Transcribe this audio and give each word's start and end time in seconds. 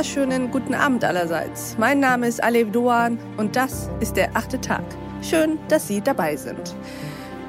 wunderschönen 0.00 0.50
guten 0.50 0.72
Abend 0.72 1.04
allerseits. 1.04 1.76
Mein 1.76 2.00
Name 2.00 2.26
ist 2.26 2.42
Alev 2.42 2.72
Doan 2.72 3.18
und 3.36 3.54
das 3.54 3.90
ist 4.00 4.16
der 4.16 4.34
achte 4.34 4.58
Tag. 4.58 4.82
Schön, 5.20 5.58
dass 5.68 5.88
Sie 5.88 6.00
dabei 6.00 6.36
sind. 6.36 6.74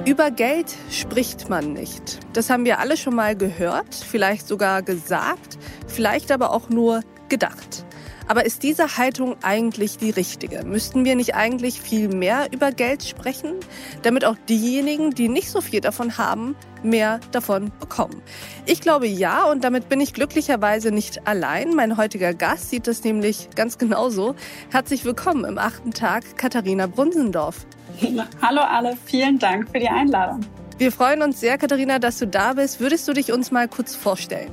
Über 0.05 0.31
Geld 0.31 0.75
spricht 0.89 1.47
man 1.47 1.71
nicht. 1.71 2.19
Das 2.33 2.49
haben 2.49 2.65
wir 2.65 2.79
alle 2.79 2.97
schon 2.97 3.15
mal 3.15 3.37
gehört, 3.37 3.95
vielleicht 3.95 4.49
sogar 4.49 4.81
gesagt, 4.81 5.57
vielleicht 5.87 6.29
aber 6.29 6.51
auch 6.51 6.67
nur 6.67 6.99
gedacht. 7.29 7.85
Aber 8.27 8.45
ist 8.45 8.63
diese 8.63 8.97
Haltung 8.97 9.35
eigentlich 9.41 9.97
die 9.97 10.09
richtige? 10.09 10.63
Müssten 10.63 11.05
wir 11.05 11.15
nicht 11.15 11.35
eigentlich 11.35 11.81
viel 11.81 12.07
mehr 12.07 12.47
über 12.51 12.71
Geld 12.71 13.03
sprechen, 13.03 13.55
damit 14.03 14.25
auch 14.25 14.35
diejenigen, 14.47 15.11
die 15.11 15.27
nicht 15.27 15.49
so 15.49 15.61
viel 15.61 15.81
davon 15.81 16.17
haben, 16.17 16.55
mehr 16.83 17.19
davon 17.31 17.71
bekommen? 17.79 18.21
Ich 18.65 18.81
glaube 18.81 19.07
ja 19.07 19.43
und 19.45 19.63
damit 19.63 19.89
bin 19.89 19.99
ich 19.99 20.13
glücklicherweise 20.13 20.91
nicht 20.91 21.27
allein. 21.27 21.75
Mein 21.75 21.97
heutiger 21.97 22.33
Gast 22.33 22.69
sieht 22.69 22.87
das 22.87 23.03
nämlich 23.03 23.49
ganz 23.55 23.77
genauso. 23.77 24.35
Herzlich 24.71 25.05
willkommen 25.05 25.45
im 25.45 25.57
achten 25.57 25.91
Tag, 25.91 26.37
Katharina 26.37 26.87
Brunsendorf. 26.87 27.65
Hallo 28.41 28.61
alle, 28.61 28.97
vielen 29.05 29.39
Dank 29.39 29.69
für 29.69 29.79
die 29.79 29.89
Einladung. 29.89 30.41
Wir 30.77 30.91
freuen 30.91 31.21
uns 31.21 31.39
sehr, 31.39 31.59
Katharina, 31.59 31.99
dass 31.99 32.17
du 32.17 32.25
da 32.25 32.53
bist. 32.53 32.79
Würdest 32.79 33.07
du 33.07 33.13
dich 33.13 33.31
uns 33.31 33.51
mal 33.51 33.67
kurz 33.67 33.95
vorstellen? 33.95 34.51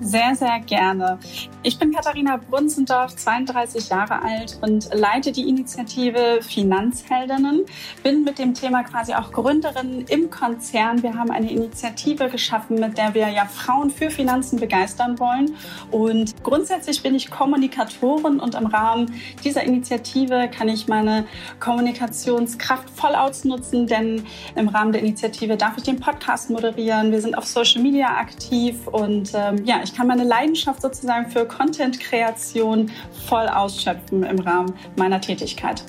Sehr, 0.00 0.34
sehr 0.36 0.60
gerne. 0.60 1.18
Ich 1.62 1.78
bin 1.78 1.90
Katharina 1.90 2.36
Brunzendorf, 2.36 3.16
32 3.16 3.88
Jahre 3.88 4.20
alt 4.20 4.58
und 4.60 4.90
leite 4.92 5.32
die 5.32 5.48
Initiative 5.48 6.40
Finanzheldinnen. 6.42 7.64
Bin 8.02 8.22
mit 8.22 8.38
dem 8.38 8.52
Thema 8.52 8.84
quasi 8.84 9.14
auch 9.14 9.32
Gründerin 9.32 10.04
im 10.08 10.28
Konzern. 10.28 11.02
Wir 11.02 11.14
haben 11.14 11.30
eine 11.30 11.50
Initiative 11.50 12.28
geschaffen, 12.28 12.78
mit 12.78 12.98
der 12.98 13.14
wir 13.14 13.30
ja 13.30 13.46
Frauen 13.46 13.88
für 13.90 14.10
Finanzen 14.10 14.60
begeistern 14.60 15.18
wollen. 15.18 15.56
Und 15.90 16.34
grundsätzlich 16.42 17.02
bin 17.02 17.14
ich 17.14 17.30
Kommunikatorin 17.30 18.38
und 18.38 18.54
im 18.54 18.66
Rahmen 18.66 19.14
dieser 19.42 19.62
Initiative 19.62 20.50
kann 20.54 20.68
ich 20.68 20.88
meine 20.88 21.24
Kommunikationskraft 21.58 22.90
voll 22.90 23.14
ausnutzen, 23.14 23.86
denn 23.86 24.26
im 24.56 24.68
Rahmen 24.68 24.92
der 24.92 25.00
Initiative 25.00 25.56
darf 25.56 25.78
ich 25.78 25.84
den 25.84 25.98
Podcast 25.98 26.50
moderieren. 26.50 27.12
Wir 27.12 27.22
sind 27.22 27.36
auf 27.36 27.46
Social 27.46 27.80
Media 27.80 28.18
aktiv 28.18 28.86
und 28.88 29.32
ähm, 29.34 29.64
ja, 29.64 29.85
ich 29.86 29.94
kann 29.94 30.08
meine 30.08 30.24
Leidenschaft 30.24 30.82
sozusagen 30.82 31.30
für 31.30 31.46
Content-Kreation 31.46 32.90
voll 33.28 33.46
ausschöpfen 33.46 34.24
im 34.24 34.40
Rahmen 34.40 34.74
meiner 34.96 35.20
Tätigkeit. 35.20 35.84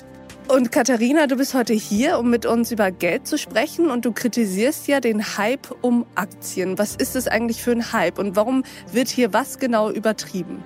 Und 0.46 0.72
Katharina, 0.72 1.26
du 1.26 1.36
bist 1.36 1.52
heute 1.52 1.74
hier, 1.74 2.18
um 2.18 2.30
mit 2.30 2.46
uns 2.46 2.70
über 2.70 2.90
Geld 2.90 3.26
zu 3.26 3.36
sprechen 3.36 3.90
und 3.90 4.04
du 4.04 4.12
kritisierst 4.12 4.86
ja 4.88 5.00
den 5.00 5.36
Hype 5.36 5.74
um 5.82 6.06
Aktien. 6.14 6.78
Was 6.78 6.94
ist 6.94 7.16
es 7.16 7.26
eigentlich 7.26 7.62
für 7.62 7.72
ein 7.72 7.92
Hype 7.92 8.18
und 8.18 8.36
warum 8.36 8.62
wird 8.92 9.08
hier 9.08 9.32
was 9.32 9.58
genau 9.58 9.90
übertrieben? 9.90 10.62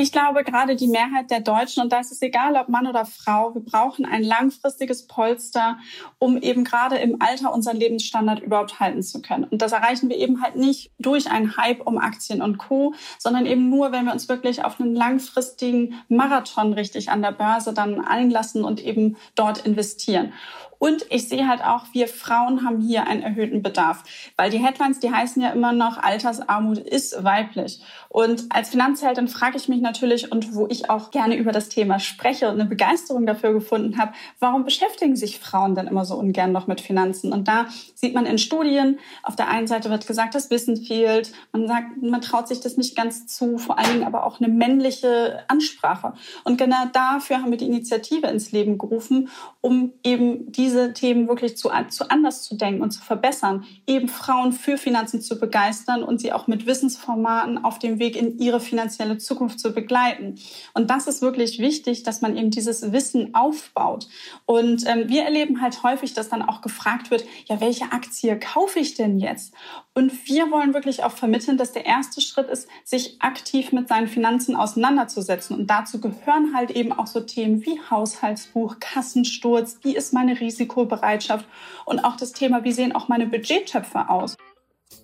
Ich 0.00 0.12
glaube, 0.12 0.44
gerade 0.44 0.76
die 0.76 0.86
Mehrheit 0.86 1.28
der 1.28 1.40
Deutschen, 1.40 1.82
und 1.82 1.92
da 1.92 1.98
ist 1.98 2.12
es 2.12 2.22
egal, 2.22 2.54
ob 2.54 2.68
Mann 2.68 2.86
oder 2.86 3.04
Frau, 3.04 3.52
wir 3.56 3.64
brauchen 3.64 4.04
ein 4.04 4.22
langfristiges 4.22 5.08
Polster, 5.08 5.76
um 6.20 6.40
eben 6.40 6.62
gerade 6.62 6.98
im 6.98 7.20
Alter 7.20 7.52
unseren 7.52 7.78
Lebensstandard 7.78 8.38
überhaupt 8.38 8.78
halten 8.78 9.02
zu 9.02 9.20
können. 9.20 9.42
Und 9.42 9.60
das 9.60 9.72
erreichen 9.72 10.08
wir 10.08 10.16
eben 10.16 10.40
halt 10.40 10.54
nicht 10.54 10.92
durch 11.00 11.28
einen 11.28 11.56
Hype 11.56 11.84
um 11.84 11.98
Aktien 11.98 12.42
und 12.42 12.58
Co., 12.58 12.94
sondern 13.18 13.44
eben 13.44 13.70
nur, 13.70 13.90
wenn 13.90 14.04
wir 14.04 14.12
uns 14.12 14.28
wirklich 14.28 14.64
auf 14.64 14.80
einen 14.80 14.94
langfristigen 14.94 15.94
Marathon 16.08 16.74
richtig 16.74 17.10
an 17.10 17.20
der 17.20 17.32
Börse 17.32 17.74
dann 17.74 18.00
einlassen 18.00 18.62
und 18.62 18.80
eben 18.80 19.16
dort 19.34 19.66
investieren. 19.66 20.32
Und 20.78 21.06
ich 21.10 21.28
sehe 21.28 21.48
halt 21.48 21.62
auch, 21.64 21.86
wir 21.92 22.08
Frauen 22.08 22.64
haben 22.64 22.80
hier 22.80 23.06
einen 23.06 23.22
erhöhten 23.22 23.62
Bedarf, 23.62 24.04
weil 24.36 24.50
die 24.50 24.58
Headlines, 24.58 25.00
die 25.00 25.10
heißen 25.10 25.42
ja 25.42 25.50
immer 25.50 25.72
noch, 25.72 25.98
Altersarmut 25.98 26.78
ist 26.78 27.24
weiblich. 27.24 27.80
Und 28.08 28.46
als 28.50 28.70
Finanzheldin 28.70 29.28
frage 29.28 29.56
ich 29.56 29.68
mich 29.68 29.80
natürlich, 29.80 30.32
und 30.32 30.54
wo 30.54 30.66
ich 30.68 30.88
auch 30.90 31.10
gerne 31.10 31.36
über 31.36 31.52
das 31.52 31.68
Thema 31.68 31.98
spreche 31.98 32.48
und 32.48 32.54
eine 32.54 32.68
Begeisterung 32.68 33.26
dafür 33.26 33.52
gefunden 33.52 33.98
habe, 33.98 34.12
warum 34.38 34.64
beschäftigen 34.64 35.16
sich 35.16 35.38
Frauen 35.38 35.74
denn 35.74 35.86
immer 35.86 36.04
so 36.04 36.14
ungern 36.14 36.52
noch 36.52 36.66
mit 36.66 36.80
Finanzen? 36.80 37.32
Und 37.32 37.48
da 37.48 37.66
sieht 37.94 38.14
man 38.14 38.26
in 38.26 38.38
Studien, 38.38 38.98
auf 39.22 39.36
der 39.36 39.48
einen 39.48 39.66
Seite 39.66 39.90
wird 39.90 40.06
gesagt, 40.06 40.34
das 40.34 40.50
Wissen 40.50 40.76
fehlt, 40.76 41.32
man 41.52 41.66
sagt, 41.66 42.02
man 42.02 42.20
traut 42.20 42.48
sich 42.48 42.60
das 42.60 42.76
nicht 42.76 42.96
ganz 42.96 43.26
zu, 43.26 43.58
vor 43.58 43.78
allen 43.78 43.92
Dingen 43.92 44.06
aber 44.06 44.24
auch 44.24 44.40
eine 44.40 44.48
männliche 44.48 45.44
Ansprache. 45.48 46.14
Und 46.44 46.58
genau 46.58 46.86
dafür 46.92 47.38
haben 47.38 47.50
wir 47.50 47.58
die 47.58 47.66
Initiative 47.66 48.28
ins 48.28 48.52
Leben 48.52 48.78
gerufen, 48.78 49.28
um 49.60 49.92
eben 50.02 50.50
diese 50.52 50.67
diese 50.68 50.92
Themen 50.92 51.28
wirklich 51.28 51.56
zu, 51.56 51.70
zu 51.88 52.10
anders 52.10 52.42
zu 52.42 52.54
denken 52.54 52.82
und 52.82 52.90
zu 52.90 53.00
verbessern, 53.00 53.64
eben 53.86 54.08
Frauen 54.08 54.52
für 54.52 54.76
Finanzen 54.76 55.22
zu 55.22 55.38
begeistern 55.38 56.02
und 56.02 56.20
sie 56.20 56.32
auch 56.32 56.46
mit 56.46 56.66
Wissensformaten 56.66 57.64
auf 57.64 57.78
dem 57.78 57.98
Weg 57.98 58.16
in 58.16 58.38
ihre 58.38 58.60
finanzielle 58.60 59.16
Zukunft 59.16 59.60
zu 59.60 59.72
begleiten. 59.72 60.34
Und 60.74 60.90
das 60.90 61.06
ist 61.06 61.22
wirklich 61.22 61.58
wichtig, 61.58 62.02
dass 62.02 62.20
man 62.20 62.36
eben 62.36 62.50
dieses 62.50 62.92
Wissen 62.92 63.34
aufbaut. 63.34 64.08
Und 64.44 64.86
ähm, 64.86 65.08
wir 65.08 65.22
erleben 65.22 65.62
halt 65.62 65.82
häufig, 65.82 66.12
dass 66.12 66.28
dann 66.28 66.42
auch 66.42 66.60
gefragt 66.60 67.10
wird, 67.10 67.24
ja, 67.46 67.60
welche 67.60 67.92
Aktie 67.92 68.38
kaufe 68.38 68.78
ich 68.78 68.94
denn 68.94 69.18
jetzt? 69.18 69.54
Und 69.94 70.28
wir 70.28 70.50
wollen 70.50 70.74
wirklich 70.74 71.02
auch 71.02 71.10
vermitteln, 71.10 71.56
dass 71.56 71.72
der 71.72 71.86
erste 71.86 72.20
Schritt 72.20 72.48
ist, 72.48 72.68
sich 72.84 73.20
aktiv 73.20 73.72
mit 73.72 73.88
seinen 73.88 74.06
Finanzen 74.06 74.54
auseinanderzusetzen. 74.54 75.56
Und 75.56 75.68
dazu 75.68 76.00
gehören 76.00 76.54
halt 76.54 76.70
eben 76.70 76.92
auch 76.92 77.08
so 77.08 77.20
Themen 77.20 77.64
wie 77.66 77.80
Haushaltsbuch, 77.90 78.76
Kassensturz, 78.78 79.78
wie 79.82 79.96
ist 79.96 80.12
meine 80.12 80.38
Risikobereitschaft 80.58 81.46
und 81.84 82.00
auch 82.00 82.16
das 82.16 82.32
Thema, 82.32 82.64
wie 82.64 82.72
sehen 82.72 82.94
auch 82.94 83.08
meine 83.08 83.26
Budgettöpfe 83.26 84.08
aus. 84.08 84.36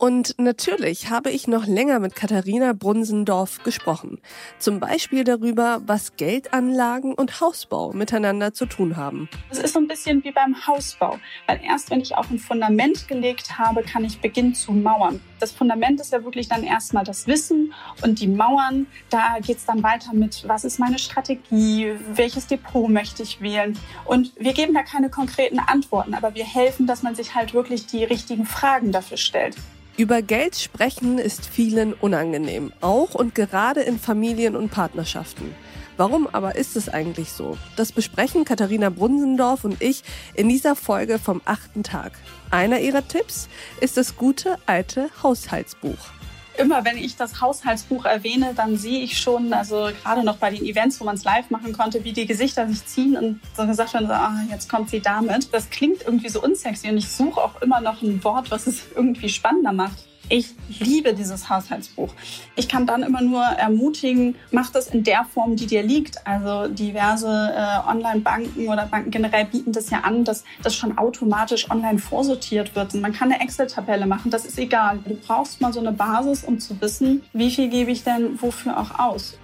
Und 0.04 0.38
natürlich 0.38 1.08
habe 1.08 1.30
ich 1.30 1.48
noch 1.48 1.66
länger 1.66 1.98
mit 1.98 2.14
Katharina 2.14 2.74
Brunsendorf 2.74 3.62
gesprochen. 3.62 4.20
Zum 4.58 4.78
Beispiel 4.78 5.24
darüber, 5.24 5.80
was 5.86 6.16
Geldanlagen 6.16 7.14
und 7.14 7.40
Hausbau 7.40 7.94
miteinander 7.94 8.52
zu 8.52 8.66
tun 8.66 8.98
haben. 8.98 9.30
Es 9.48 9.60
ist 9.60 9.72
so 9.72 9.78
ein 9.78 9.88
bisschen 9.88 10.22
wie 10.22 10.30
beim 10.30 10.66
Hausbau, 10.66 11.18
weil 11.46 11.58
erst 11.64 11.90
wenn 11.90 12.02
ich 12.02 12.16
auch 12.16 12.28
ein 12.28 12.38
Fundament 12.38 13.08
gelegt 13.08 13.56
habe, 13.56 13.82
kann 13.82 14.04
ich 14.04 14.20
beginnen 14.20 14.54
zu 14.54 14.72
mauern. 14.72 15.22
Das 15.40 15.52
Fundament 15.52 15.98
ist 16.02 16.12
ja 16.12 16.22
wirklich 16.22 16.50
dann 16.50 16.64
erstmal 16.64 17.04
das 17.04 17.26
Wissen 17.26 17.72
und 18.02 18.20
die 18.20 18.28
Mauern, 18.28 18.86
da 19.08 19.38
geht 19.40 19.56
es 19.56 19.64
dann 19.64 19.82
weiter 19.82 20.12
mit, 20.12 20.46
was 20.46 20.66
ist 20.66 20.78
meine 20.78 20.98
Strategie, 20.98 21.94
welches 22.12 22.46
Depot 22.46 22.90
möchte 22.90 23.22
ich 23.22 23.40
wählen. 23.40 23.78
Und 24.04 24.32
wir 24.36 24.52
geben 24.52 24.74
da 24.74 24.82
keine 24.82 25.08
konkreten 25.08 25.60
Antworten, 25.60 26.12
aber 26.12 26.34
wir 26.34 26.44
helfen, 26.44 26.86
dass 26.86 27.02
man 27.02 27.14
sich 27.14 27.34
halt 27.34 27.54
wirklich 27.54 27.86
die 27.86 28.04
richtigen 28.04 28.44
Fragen 28.44 28.92
dafür 28.92 29.16
stellt. 29.16 29.56
Über 29.96 30.22
Geld 30.22 30.56
sprechen 30.56 31.18
ist 31.18 31.46
vielen 31.46 31.92
unangenehm, 31.92 32.72
auch 32.80 33.14
und 33.14 33.36
gerade 33.36 33.80
in 33.80 34.00
Familien 34.00 34.56
und 34.56 34.70
Partnerschaften. 34.70 35.54
Warum 35.96 36.26
aber 36.32 36.56
ist 36.56 36.74
es 36.74 36.88
eigentlich 36.88 37.30
so? 37.30 37.56
Das 37.76 37.92
besprechen 37.92 38.44
Katharina 38.44 38.90
Brunsendorf 38.90 39.62
und 39.62 39.80
ich 39.80 40.02
in 40.34 40.48
dieser 40.48 40.74
Folge 40.74 41.20
vom 41.20 41.40
achten 41.44 41.84
Tag. 41.84 42.10
Einer 42.50 42.80
ihrer 42.80 43.06
Tipps 43.06 43.48
ist 43.80 43.96
das 43.96 44.16
gute 44.16 44.58
alte 44.66 45.10
Haushaltsbuch 45.22 46.10
immer 46.56 46.84
wenn 46.84 46.96
ich 46.96 47.16
das 47.16 47.40
Haushaltsbuch 47.40 48.04
erwähne, 48.04 48.52
dann 48.54 48.76
sehe 48.76 49.00
ich 49.00 49.18
schon, 49.18 49.52
also 49.52 49.90
gerade 50.02 50.24
noch 50.24 50.36
bei 50.36 50.50
den 50.50 50.64
Events, 50.64 51.00
wo 51.00 51.04
man 51.04 51.16
es 51.16 51.24
live 51.24 51.50
machen 51.50 51.72
konnte, 51.72 52.04
wie 52.04 52.12
die 52.12 52.26
Gesichter 52.26 52.68
sich 52.68 52.84
ziehen 52.86 53.16
und 53.16 53.40
so 53.56 53.66
gesagt 53.66 53.94
werden, 53.94 54.06
so, 54.06 54.12
ah, 54.12 54.40
jetzt 54.50 54.68
kommt 54.68 54.90
sie 54.90 55.00
damit. 55.00 55.52
Das 55.52 55.70
klingt 55.70 56.02
irgendwie 56.02 56.28
so 56.28 56.42
unsexy 56.42 56.88
und 56.88 56.98
ich 56.98 57.08
suche 57.08 57.40
auch 57.40 57.60
immer 57.62 57.80
noch 57.80 58.02
ein 58.02 58.22
Wort, 58.24 58.50
was 58.50 58.66
es 58.66 58.82
irgendwie 58.94 59.28
spannender 59.28 59.72
macht. 59.72 60.04
Ich 60.28 60.54
liebe 60.80 61.12
dieses 61.12 61.50
Haushaltsbuch. 61.50 62.14
Ich 62.56 62.68
kann 62.68 62.86
dann 62.86 63.02
immer 63.02 63.20
nur 63.20 63.42
ermutigen, 63.42 64.36
mach 64.50 64.70
das 64.70 64.88
in 64.88 65.04
der 65.04 65.24
Form, 65.24 65.56
die 65.56 65.66
dir 65.66 65.82
liegt. 65.82 66.26
Also 66.26 66.72
diverse 66.72 67.28
äh, 67.28 67.88
Online-Banken 67.88 68.68
oder 68.68 68.86
Banken 68.86 69.10
generell 69.10 69.44
bieten 69.44 69.72
das 69.72 69.90
ja 69.90 70.00
an, 70.00 70.24
dass 70.24 70.44
das 70.62 70.74
schon 70.74 70.96
automatisch 70.96 71.70
online 71.70 71.98
vorsortiert 71.98 72.74
wird. 72.74 72.94
Und 72.94 73.02
man 73.02 73.12
kann 73.12 73.30
eine 73.30 73.42
Excel-Tabelle 73.42 74.06
machen, 74.06 74.30
das 74.30 74.46
ist 74.46 74.58
egal. 74.58 74.98
Du 75.04 75.14
brauchst 75.14 75.60
mal 75.60 75.72
so 75.72 75.80
eine 75.80 75.92
Basis, 75.92 76.44
um 76.44 76.58
zu 76.58 76.80
wissen, 76.80 77.22
wie 77.32 77.50
viel 77.50 77.68
gebe 77.68 77.90
ich 77.90 78.04
denn 78.04 78.40
wofür 78.40 78.78
auch 78.78 78.98
aus. 78.98 79.38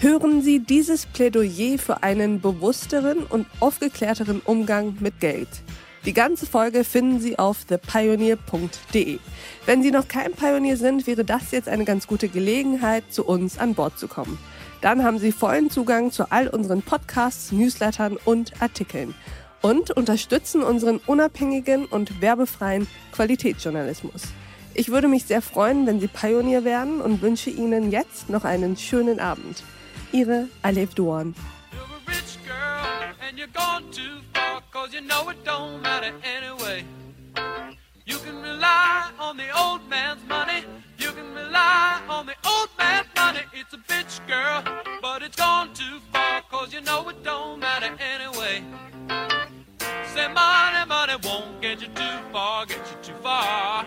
Hören 0.00 0.42
Sie 0.42 0.60
dieses 0.60 1.06
Plädoyer 1.06 1.78
für 1.78 2.02
einen 2.02 2.42
bewussteren 2.42 3.20
und 3.24 3.46
aufgeklärteren 3.60 4.42
Umgang 4.44 4.98
mit 5.00 5.20
Geld. 5.20 5.48
Die 6.06 6.12
ganze 6.12 6.46
Folge 6.46 6.84
finden 6.84 7.18
Sie 7.18 7.36
auf 7.36 7.64
thepioneer.de. 7.64 9.18
Wenn 9.66 9.82
Sie 9.82 9.90
noch 9.90 10.06
kein 10.06 10.34
Pionier 10.34 10.76
sind, 10.76 11.08
wäre 11.08 11.24
das 11.24 11.50
jetzt 11.50 11.68
eine 11.68 11.84
ganz 11.84 12.06
gute 12.06 12.28
Gelegenheit, 12.28 13.12
zu 13.12 13.24
uns 13.24 13.58
an 13.58 13.74
Bord 13.74 13.98
zu 13.98 14.06
kommen. 14.06 14.38
Dann 14.82 15.02
haben 15.02 15.18
Sie 15.18 15.32
vollen 15.32 15.68
Zugang 15.68 16.12
zu 16.12 16.30
all 16.30 16.46
unseren 16.46 16.82
Podcasts, 16.82 17.50
Newslettern 17.50 18.18
und 18.24 18.62
Artikeln 18.62 19.16
und 19.62 19.90
unterstützen 19.90 20.62
unseren 20.62 20.98
unabhängigen 20.98 21.86
und 21.86 22.20
werbefreien 22.20 22.86
Qualitätsjournalismus. 23.10 24.22
Ich 24.74 24.90
würde 24.90 25.08
mich 25.08 25.24
sehr 25.24 25.42
freuen, 25.42 25.88
wenn 25.88 25.98
Sie 25.98 26.06
Pionier 26.06 26.62
werden 26.62 27.00
und 27.00 27.20
wünsche 27.20 27.50
Ihnen 27.50 27.90
jetzt 27.90 28.30
noch 28.30 28.44
einen 28.44 28.76
schönen 28.76 29.18
Abend. 29.18 29.64
Ihre 30.12 30.46
Alev 30.62 30.94
Duan. 30.94 31.34
Cause 34.76 34.92
you 34.92 35.00
know 35.00 35.26
it 35.30 35.42
don't 35.42 35.80
matter 35.80 36.12
anyway. 36.22 36.84
You 38.04 38.18
can 38.18 38.42
rely 38.42 39.10
on 39.18 39.38
the 39.38 39.48
old 39.58 39.88
man's 39.88 40.22
money. 40.28 40.64
You 40.98 41.12
can 41.12 41.32
rely 41.32 42.02
on 42.10 42.26
the 42.26 42.34
old 42.46 42.68
man's 42.76 43.06
money. 43.16 43.40
It's 43.54 43.72
a 43.72 43.78
bitch, 43.78 44.20
girl, 44.28 44.62
but 45.00 45.22
it's 45.22 45.34
gone 45.34 45.72
too 45.72 45.98
far. 46.12 46.42
Cause 46.50 46.74
you 46.74 46.82
know 46.82 47.08
it 47.08 47.24
don't 47.24 47.58
matter 47.58 47.90
anyway. 47.98 48.62
Say 50.14 50.28
money, 50.28 50.86
money 50.86 51.14
won't 51.24 51.62
get 51.62 51.80
you 51.80 51.88
too 51.88 52.18
far, 52.30 52.66
get 52.66 52.76
you 52.76 52.98
too 53.02 53.18
far. 53.22 53.86